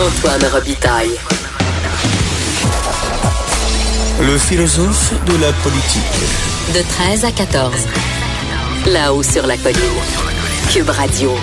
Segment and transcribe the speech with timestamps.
[0.00, 1.10] Antoine Robitaille.
[4.22, 6.02] Le philosophe de la politique.
[6.74, 7.74] De 13 à 14.
[8.86, 9.76] Là-haut sur la colline.
[10.72, 11.36] Cube Radio.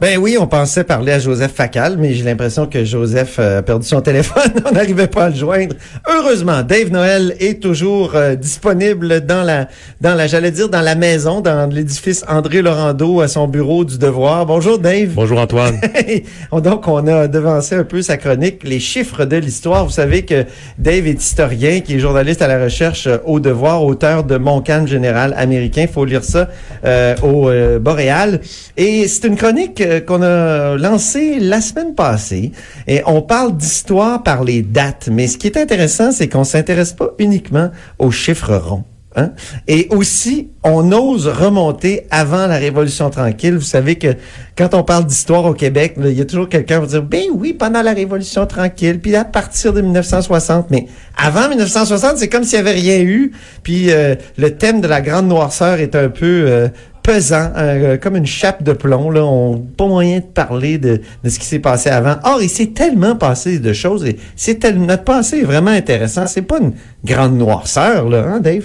[0.00, 3.86] Ben oui, on pensait parler à Joseph Facal, mais j'ai l'impression que Joseph a perdu
[3.86, 4.50] son téléphone.
[4.66, 5.76] on n'arrivait pas à le joindre.
[6.08, 9.68] Heureusement, Dave Noël est toujours euh, disponible dans la,
[10.00, 13.96] dans la, j'allais dire dans la maison, dans l'édifice André Laurando à son bureau du
[13.96, 14.46] Devoir.
[14.46, 15.10] Bonjour Dave.
[15.14, 15.80] Bonjour Antoine.
[16.52, 19.84] Donc on a devancé un peu sa chronique, les chiffres de l'histoire.
[19.84, 20.44] Vous savez que
[20.76, 24.60] Dave est historien, qui est journaliste à la recherche euh, au Devoir, auteur de Mon
[24.60, 25.86] Canne général américain.
[25.92, 26.48] Faut lire ça
[26.84, 28.40] euh, au Boréal.
[28.76, 32.52] Et c'est une chronique qu'on a lancé la semaine passée.
[32.86, 35.08] Et on parle d'histoire par les dates.
[35.10, 38.84] Mais ce qui est intéressant, c'est qu'on s'intéresse pas uniquement aux chiffres ronds.
[39.16, 39.30] Hein?
[39.68, 43.54] Et aussi, on ose remonter avant la Révolution tranquille.
[43.54, 44.16] Vous savez que
[44.56, 47.26] quand on parle d'histoire au Québec, il y a toujours quelqu'un qui va dire, ben
[47.32, 50.70] oui, pendant la Révolution tranquille, puis à partir de 1960.
[50.70, 53.30] Mais avant 1960, c'est comme s'il n'y avait rien eu.
[53.62, 56.68] Puis euh, le thème de la grande noirceur est un peu euh,
[57.04, 59.10] pesant, euh, comme une chape de plomb.
[59.10, 62.16] Là, on pas moyen de parler de, de ce qui s'est passé avant.
[62.24, 66.26] Or, il s'est tellement passé de choses et c'est notre passé est vraiment intéressant.
[66.26, 66.72] C'est pas une
[67.04, 68.64] grande noirceur, là, hein, Dave?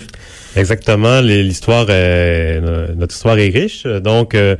[0.55, 1.19] Exactement.
[1.21, 3.85] L'histoire, notre histoire est riche.
[3.85, 4.55] Donc, euh,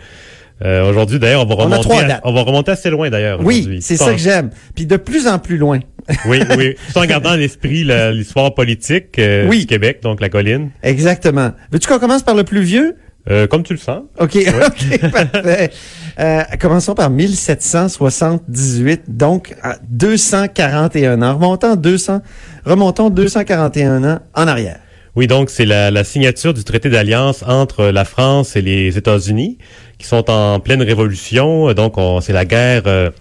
[0.61, 1.89] euh, aujourd'hui, d'ailleurs, on va remonter,
[2.25, 3.39] on, va remonter assez loin, d'ailleurs.
[3.41, 4.49] Oui, c'est ça que j'aime.
[4.75, 5.79] Puis de plus en plus loin.
[6.25, 6.75] oui, oui.
[6.91, 10.71] Tout en gardant à l'esprit l'histoire politique du Québec, donc la colline.
[10.83, 11.51] Exactement.
[11.71, 12.97] Veux-tu qu'on commence par le plus vieux?
[13.29, 14.03] Euh, comme tu le sens.
[14.19, 15.71] OK, OK, parfait.
[16.19, 21.35] Euh, commençons par 1778, donc à 241 ans.
[21.35, 22.21] Remontons 200,
[22.65, 24.79] remontons 241 ans en arrière.
[25.15, 29.57] Oui, donc c'est la, la, signature du traité d'alliance entre la France et les États-Unis,
[29.97, 31.73] qui sont en pleine révolution.
[31.73, 33.11] Donc, c'est la guerre euh,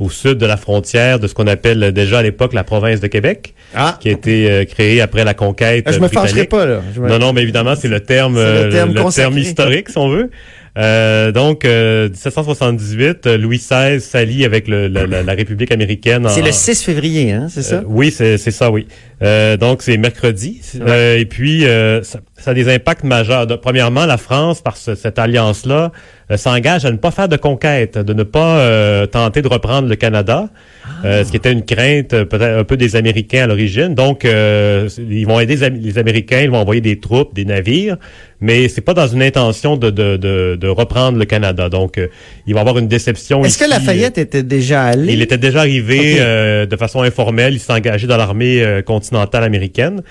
[0.00, 3.06] au sud de la frontière de ce qu'on appelle déjà à l'époque la province de
[3.06, 3.98] Québec, ah.
[4.00, 6.80] qui a été euh, créée après la conquête ah, je me fâcherai pas, là.
[6.96, 10.30] Non, non, mais évidemment, c'est le terme, le terme, le terme historique, si on veut.
[10.78, 16.26] Euh, donc, euh, 1778, Louis XVI s'allie avec le, la, la, République américaine.
[16.28, 17.76] C'est le 6 février, hein, c'est ça?
[17.76, 18.86] Euh, oui, c'est ça, oui.
[19.22, 20.60] Euh, donc, c'est mercredi.
[20.74, 21.62] et puis,
[22.02, 23.46] ça, ça, a des impacts majeurs.
[23.60, 25.92] premièrement, la France, par cette alliance-là,
[26.36, 30.48] s'engage à ne pas faire de conquête, de ne pas tenter de reprendre le Canada,
[31.04, 31.24] ah.
[31.24, 33.94] ce qui était une crainte peut-être un peu des Américains à l'origine.
[33.94, 37.96] Donc, ils vont aider les Américains, ils vont envoyer des troupes, des navires,
[38.40, 41.68] mais c'est pas dans une intention de, de, de, de reprendre le Canada.
[41.68, 42.08] Donc, euh,
[42.46, 43.44] il va y avoir une déception.
[43.44, 45.12] Est-ce que Lafayette était déjà allé?
[45.12, 47.54] Il était déjà arrivé euh, de façon informelle.
[47.54, 50.02] Il s'est engagé dans l'armée euh, continentale américaine.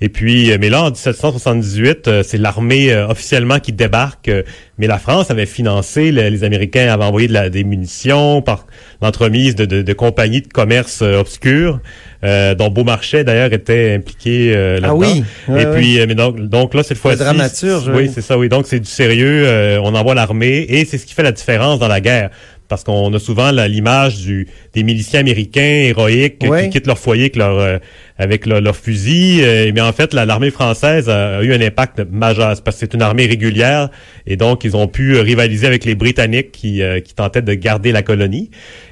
[0.00, 4.30] Et puis, mais là, en 1778, c'est l'armée officiellement qui débarque.
[4.78, 8.66] mais la France avait financé, les, Américains avaient envoyé de la, des munitions par
[9.02, 11.80] l'entremise de, de, de, compagnies de commerce obscures.
[12.24, 15.22] Euh, dont Beaumarchais d'ailleurs était impliqué euh, là-dedans.
[15.48, 15.60] Ah oui.
[15.60, 17.88] Et puis, euh, mais donc, donc là cette fois-ci, dramaturge.
[17.94, 18.36] Oui, c'est ça.
[18.36, 19.44] Oui, donc c'est du sérieux.
[19.46, 22.30] Euh, on envoie l'armée et c'est ce qui fait la différence dans la guerre
[22.68, 27.36] parce qu'on a souvent l'image du des miliciens américains héroïques qui quittent leur foyer avec
[27.36, 27.78] leur euh,
[28.18, 29.40] avec leur, fusil.
[29.42, 32.48] Euh, mais en fait l'armée française a, eu un impact majeur.
[32.62, 33.90] Parce que c'est une armée régulière
[34.26, 37.92] et donc ils ont pu rivaliser avec les britanniques qui euh, qui tentaient de garder
[37.92, 38.50] la colonie.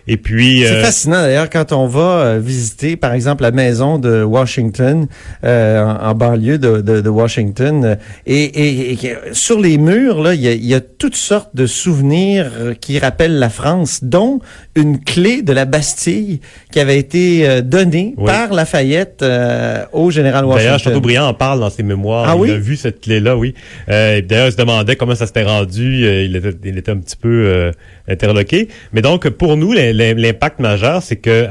[0.09, 5.09] Et puis c'est fascinant d'ailleurs quand on va visiter par exemple la maison de Washington
[5.43, 7.99] en, banlieue de, de, de Washington.
[8.25, 12.53] Et, et, sur les murs là il y a, y a toutes sortes de souvenirs
[12.81, 14.41] qui rappellent la France dont
[14.77, 20.45] une clé de la Bastille qui avait été euh, donnée par Lafayette euh, au général
[20.45, 20.65] Washington.
[20.65, 22.27] D'ailleurs, Chateaubriand en parle dans ses mémoires.
[22.29, 23.55] Ah, il a vu cette clé-là, oui.
[23.89, 26.05] Euh, D'ailleurs, il se demandait comment ça s'était rendu.
[26.05, 27.73] Euh, il, était, il était un petit peu
[28.09, 28.69] interloqué.
[28.93, 31.47] Mais donc, pour nous, l'impact majeur, c'est que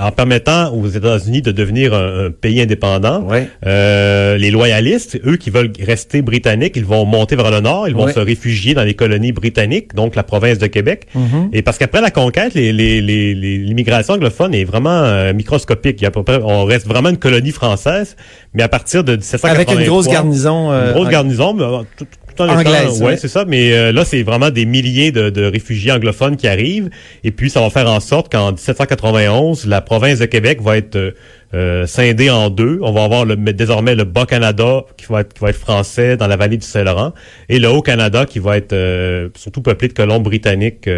[0.00, 3.26] en permettant aux États-Unis de devenir un, pays indépendant,
[3.62, 8.08] les loyalistes, eux qui veulent rester britanniques, ils vont monter vers le nord, ils vont
[8.08, 11.06] se réfugier dans les colonies britanniques, donc la province de Québec.
[11.16, 11.48] Mm-hmm.
[11.52, 16.00] Et parce qu'après la conquête, l'immigration anglophone est vraiment microscopique.
[16.00, 16.10] Il y a
[16.44, 18.16] on reste vraiment une colonie française,
[18.54, 19.50] mais à partir de 1783...
[19.50, 20.70] Avec une grosse garnison...
[20.70, 23.44] Euh, une grosse garnison, mais, euh, tout, tout en Anglaise, ouais, c'est ça.
[23.44, 26.88] Mais là, c'est vraiment des milliers de, de, réfugiés anglophones qui arrivent.
[27.24, 31.14] Et puis, ça va faire en sorte qu'en 1791, la province de Québec va être
[31.54, 32.78] euh, scindé en deux.
[32.80, 36.26] On va avoir le, désormais le Bas-Canada qui va, être, qui va être français dans
[36.26, 37.12] la vallée du Saint-Laurent
[37.50, 40.88] et le Haut-Canada qui va être euh, surtout peuplé de colons britanniques.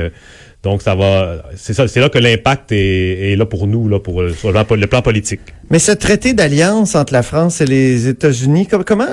[0.64, 3.88] Euh, donc ça va, c'est ça, c'est là que l'impact est, est, là pour nous,
[3.88, 5.40] là pour sur le plan politique.
[5.70, 9.06] Mais ce traité d'alliance entre la France et les États-Unis, comment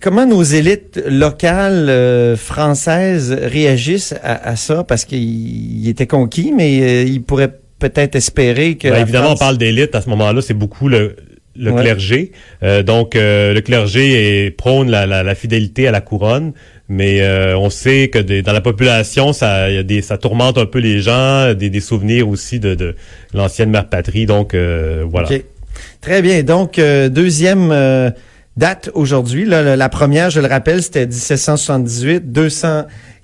[0.00, 4.84] comment nos élites locales euh, françaises réagissent à, à ça?
[4.84, 8.88] Parce qu'ils étaient conquis, mais euh, ils pourraient peut-être espérer que.
[8.88, 11.16] Ben, évidemment, France- on parle d'élite à ce moment-là, c'est beaucoup le,
[11.60, 11.82] le Ouais.
[11.82, 12.32] clergé.
[12.62, 16.52] Euh, donc, euh, le clergé est, prône la, la, la fidélité à la couronne,
[16.88, 20.58] mais euh, on sait que des- dans la population, ça, y a des, ça tourmente
[20.58, 22.96] un peu les gens, des, des souvenirs aussi de, de
[23.34, 24.26] l'ancienne mère patrie.
[24.26, 25.28] Donc, euh, voilà.
[25.30, 25.44] OK.
[26.00, 26.42] Très bien.
[26.42, 28.10] Donc, euh, deuxième euh,
[28.56, 29.44] date aujourd'hui.
[29.44, 32.32] La, première, je le rappelle, c'était 1778,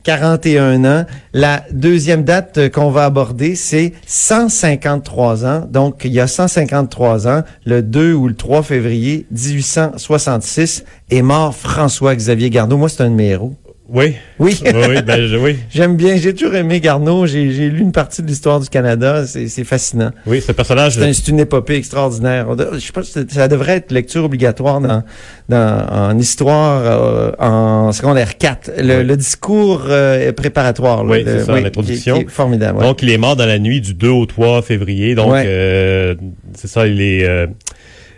[0.07, 1.05] 241 ans.
[1.33, 5.69] La deuxième date euh, qu'on va aborder, c'est 153 ans.
[5.69, 11.55] Donc, il y a 153 ans, le 2 ou le 3 février 1866, est mort
[11.55, 12.77] François-Xavier Garneau.
[12.77, 13.55] Moi, c'est un de mes héros.
[13.89, 14.17] Oui.
[14.41, 14.59] Oui.
[14.65, 15.59] oui, ben, je- oui.
[15.71, 17.25] J'aime bien, j'ai toujours aimé Garneau.
[17.27, 19.25] J'ai j'ai lu une partie de l'histoire du Canada.
[19.27, 20.11] C'est c'est fascinant.
[20.27, 20.95] Oui, ce personnage.
[20.97, 22.49] C'est un- c'est une épopée extraordinaire.
[22.75, 25.05] Je sais pas, si ça devrait être lecture obligatoire dans,
[25.49, 28.73] dans en histoire euh, en secondaire 4.
[28.79, 29.05] Le, Oui.
[29.05, 31.05] le discours euh, préparatoire.
[31.05, 32.15] là, Oui, le- c'est ça, l'introduction.
[32.17, 32.79] qui est- qui est formidable.
[32.79, 32.85] ouais.
[32.85, 35.15] Donc, il est mort dans la nuit du 2 au 3 février.
[35.15, 35.45] Donc, Ouais.
[35.47, 36.15] euh,
[36.55, 37.25] c'est ça, il est,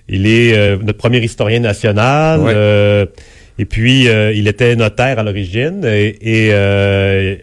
[0.09, 2.41] il est notre premier historien national.
[2.41, 3.07] Ouais.
[3.59, 5.85] Et puis, euh, il était notaire à l'origine.
[5.85, 7.37] Et, et, euh,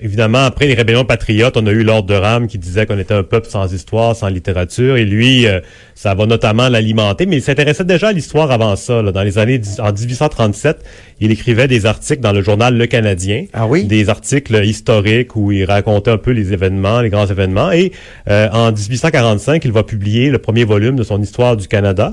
[0.00, 3.14] évidemment, après les rébellions patriotes, on a eu l'ordre de Rame qui disait qu'on était
[3.14, 4.96] un peuple sans histoire, sans littérature.
[4.96, 5.60] Et lui, euh,
[5.94, 7.26] ça va notamment l'alimenter.
[7.26, 9.02] Mais il s'intéressait déjà à l'histoire avant ça.
[9.02, 9.10] là.
[9.12, 10.84] Dans les années en 1837,
[11.20, 13.84] il écrivait des articles dans le journal Le Canadien Ah oui?
[13.84, 17.72] des articles historiques où il racontait un peu les événements, les grands événements.
[17.72, 17.92] Et
[18.28, 22.12] euh, en 1845, il va publier le premier volume de son Histoire du Canada.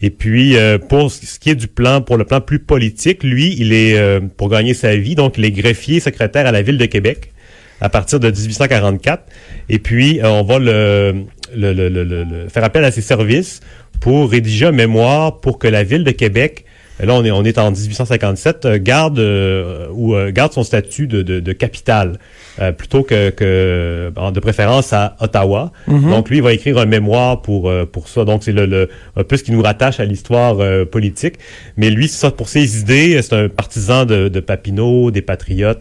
[0.00, 3.56] Et puis, euh, pour ce qui est du plan, pour le plan plus politique, lui,
[3.58, 6.78] il est, euh, pour gagner sa vie, donc il est greffier secrétaire à la ville
[6.78, 7.32] de Québec
[7.80, 9.24] à partir de 1844.
[9.68, 11.24] Et puis, euh, on va le,
[11.54, 13.60] le, le- le- faire appel à ses services
[14.00, 16.64] pour rédiger un mémoire pour que la ville de Québec,
[17.06, 21.06] là on est, on est en 1857, euh, garde euh, ou euh, garde son statut
[21.06, 22.18] de, de, de capitale
[22.60, 25.72] euh, plutôt que, que de préférence à Ottawa.
[26.10, 28.24] Donc lui, il va écrire un mémoire pour euh, pour ça.
[28.24, 31.34] Donc c'est le, le un peu ce qui nous rattache à l'histoire euh, politique.
[31.76, 33.20] Mais lui, c'est ça pour ses idées.
[33.22, 35.80] C'est un partisan de, de Papineau, des patriotes.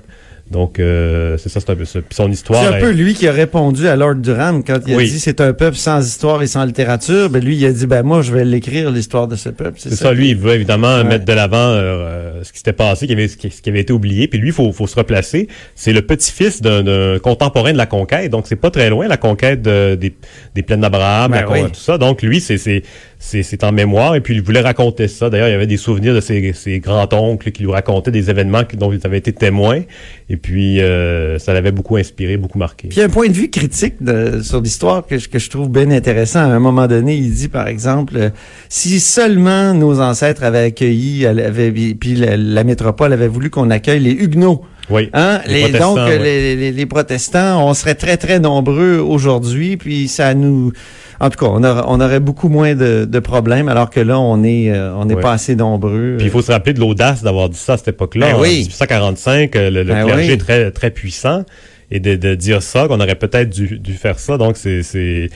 [0.52, 2.00] Donc euh, c'est ça, c'est un peu ça.
[2.00, 2.62] Puis son histoire.
[2.64, 5.10] C'est un peu lui qui a répondu à Lord Durham quand il a Oui.
[5.10, 7.30] dit c'est un peuple sans histoire et sans littérature.
[7.30, 9.74] Ben lui, il a dit ben moi je vais l'écrire l'histoire de ce peuple.
[9.78, 11.04] C'est ça, lui, il veut évidemment Ouais.
[11.04, 14.28] mettre de l'avant euh, ce qui s'était passé, qui avait, ce qui, avait été oublié.
[14.28, 15.48] Puis lui, il faut, faut se replacer.
[15.76, 18.32] C'est le petit-fils d'un- contemporain de la conquête.
[18.32, 20.14] Donc, c'est pas très loin, la conquête de- des,
[20.56, 21.64] des plaines d'Abraham, Ben oui.
[21.64, 21.98] tout ça.
[21.98, 24.16] Donc, lui, c'est en mémoire.
[24.16, 25.30] Et puis, il voulait raconter ça.
[25.30, 28.62] D'ailleurs, il y avait des souvenirs de ses, ses grands-oncles qui lui racontaient des événements
[28.76, 29.82] dont ils avaient été témoins.
[30.30, 32.90] Et puis, euh, ça l'avait beaucoup inspiré, beaucoup marqué.
[32.90, 35.90] Puis un point de vue critique de- sur l'histoire que, je- que je trouve bien
[35.92, 36.40] intéressant.
[36.40, 38.30] À un moment donné, il dit, par exemple, euh,
[38.70, 44.12] si seulement nos ancêtres avaient accueilli, avaient, puis la, métropole avait voulu qu'on accueille les
[44.12, 45.10] Huguenots, Oui.
[45.14, 45.40] Hein?
[45.48, 50.08] Les Les, protestants, donc, les, les- les protestants, on serait très, très nombreux aujourd'hui, puis
[50.08, 50.72] ça nous...
[51.20, 54.20] En tout cas, on, aura- on aurait beaucoup moins de, de problèmes, alors que là,
[54.20, 56.16] on est euh, on n'est pas assez nombreux.
[56.18, 58.28] Puis il faut se rappeler de l'audace d'avoir dit ça à cette époque-là.
[58.34, 58.58] Ben En oui.
[58.60, 61.44] 1845, euh, le, le Ben clergé est très, très puissant.
[61.90, 64.38] Et de, de dire ça, qu'on aurait peut-être dû, dû faire ça.
[64.38, 65.30] Donc, c'est...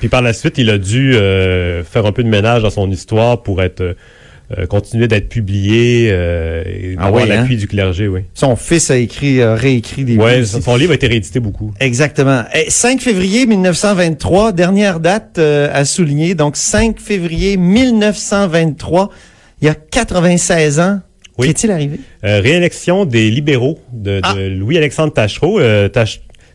[0.00, 2.90] Puis par la suite, il a dû euh, faire un peu de ménage dans son
[2.90, 3.94] histoire pour être...
[4.58, 8.22] euh, continuer d'être publié euh, et Ah avoir oui, l'appui du clergé, oui.
[8.34, 11.72] Son fils a écrit, a réécrit des Ouais, livres son livre a été réédité beaucoup.
[11.78, 12.42] Exactement.
[12.54, 16.34] Et 5 février 1923, dernière date euh, à souligner.
[16.34, 19.10] Donc 5 février 1923,
[19.62, 21.00] il y a 96 ans.
[21.38, 21.46] Oui.
[21.46, 22.00] Qu'est-il arrivé?
[22.24, 24.34] Euh, réélection des libéraux de, de Ah.
[24.36, 25.58] Louis-Alexandre Tachereau.
[25.60, 25.88] Euh,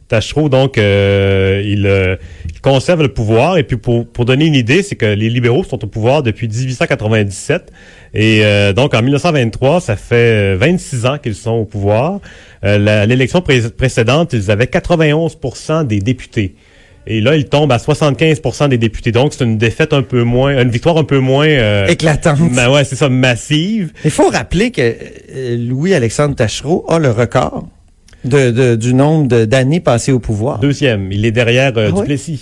[0.08, 2.16] Tachereau, donc, euh, il, euh,
[2.54, 3.58] il conserve le pouvoir.
[3.58, 6.48] Et puis, pour, pour donner une idée, c'est que les libéraux sont au pouvoir depuis
[6.48, 7.72] 1897.
[8.14, 12.20] Et euh, donc, en 1923, ça fait euh, 26 ans qu'ils sont au pouvoir.
[12.64, 16.56] Euh, L'élection pré- précédente, ils avaient 91% des députés.
[17.08, 19.12] Et là, ils tombent à 75% des députés.
[19.12, 21.48] Donc, c'est une défaite un peu moins, une victoire un peu moins...
[21.48, 22.40] euh, Éclatante.
[22.56, 23.92] ben ouais, c'est ça, massive.
[24.04, 24.96] Il faut rappeler que
[25.56, 27.68] Louis-Alexandre Tachereau a le record
[28.26, 30.60] de, de- du nombre d'années passées au pouvoir.
[30.60, 32.00] Deuxième, il est derrière euh, Ah?
[32.00, 32.42] Duplessis.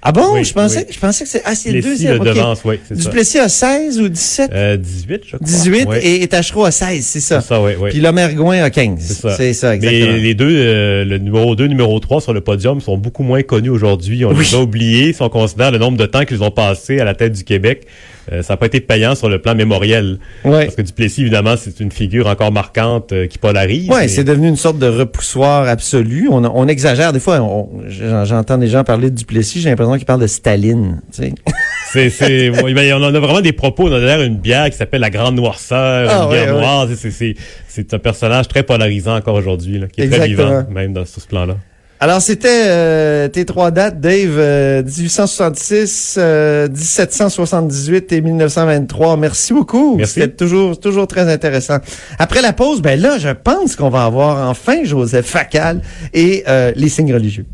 [0.00, 0.34] Ah bon?
[0.34, 0.94] Oui, je pensais, oui.
[0.94, 2.22] je pensais que c'est, ah, c'est le Duplessis deuxième.
[2.22, 2.36] le ok.
[2.36, 3.02] devance, oui, c'est ça.
[3.02, 4.50] Duplessis a 16 ou 17?
[4.54, 5.38] Euh, 18, je crois.
[5.46, 7.40] 18 Ouais, et, et Tachereau a 16, c'est ça.
[7.40, 7.90] C'est ça, oui, oui.
[7.90, 9.00] Puis Lomergoin a 15.
[9.00, 9.30] C'est ça.
[9.36, 10.12] C'est ça, exactement.
[10.12, 13.42] Mais les deux, euh, le numéro 2, numéro 3 sur le podium sont beaucoup moins
[13.42, 14.24] connus aujourd'hui.
[14.24, 14.44] On Oui.
[14.48, 15.12] les a oubliés.
[15.12, 17.86] Si on considère le nombre de temps qu'ils ont passé à la tête du Québec,
[18.30, 20.18] euh, ça n'a pas été payant sur le plan mémoriel.
[20.44, 20.64] Ouais.
[20.66, 23.88] Parce que Duplessis, évidemment, c'est une figure encore marquante euh, qui polarise.
[23.88, 26.28] Ouais, mais- c'est devenu une sorte de repoussoir absolu.
[26.30, 27.42] On, on exagère des fois.
[27.88, 31.00] J'entends des gens parler de Duplessis, j'ai l'impression qu'ils parlent de Staline.
[31.12, 31.34] Tu sais.
[31.92, 33.88] c'est, c'est, ben, on en a vraiment des propos.
[33.88, 36.60] On a d'ailleurs une bière qui s'appelle la Grande Noirceur, Ah, une ouais, bière ouais.
[36.60, 36.88] noire.
[36.96, 37.34] C'est, c'est,
[37.68, 40.60] c'est un personnage très polarisant encore aujourd'hui, qui est très Exactement.
[40.60, 41.56] vivant, même dans sur ce plan-là.
[42.00, 49.16] Alors, c'était euh, tes trois dates, Dave, euh, 1866, euh, 1778 et 1923.
[49.16, 49.96] Merci beaucoup.
[49.96, 50.14] Merci.
[50.20, 51.78] C'était toujours, toujours très intéressant.
[52.20, 55.80] Après la pause, ben là, je pense qu'on va avoir enfin Joseph Facal
[56.14, 57.46] et euh, les signes religieux.